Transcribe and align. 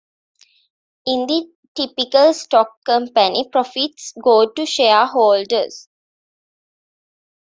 In 1.05 1.27
the 1.27 1.47
typical 1.75 2.33
stock 2.33 2.75
company, 2.85 3.47
profits 3.51 4.15
go 4.19 4.49
to 4.49 4.65
shareholders. 4.65 5.89